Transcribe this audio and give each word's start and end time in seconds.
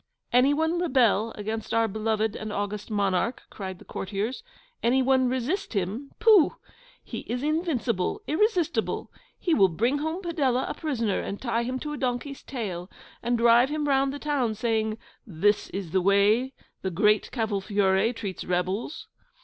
'Any 0.33 0.51
one 0.51 0.79
rebel 0.79 1.31
against 1.35 1.75
our 1.75 1.87
beloved 1.87 2.35
and 2.35 2.51
august 2.51 2.89
Monarch!' 2.89 3.43
cried 3.51 3.77
the 3.77 3.85
courtiers; 3.85 4.41
'any 4.81 5.03
one 5.03 5.29
resist 5.29 5.73
HIM? 5.73 6.09
Pooh! 6.17 6.55
He 7.03 7.19
is 7.27 7.43
invincible, 7.43 8.23
irresistible. 8.25 9.11
He 9.37 9.53
will 9.53 9.67
bring 9.67 9.99
home 9.99 10.23
Padella 10.23 10.67
a 10.67 10.73
prisoner, 10.73 11.19
and 11.19 11.39
tie 11.39 11.61
him 11.61 11.77
to 11.81 11.93
a 11.93 11.97
donkey's 11.97 12.41
tail, 12.41 12.89
and 13.21 13.37
drive 13.37 13.69
him 13.69 13.87
round 13.87 14.11
the 14.11 14.17
town, 14.17 14.55
saying, 14.55 14.97
"This 15.27 15.69
is 15.69 15.91
the 15.91 16.01
way 16.01 16.53
the 16.81 16.89
Great 16.89 17.29
Cavolfiore 17.29 18.11
treats 18.15 18.43
rebels." 18.43 19.07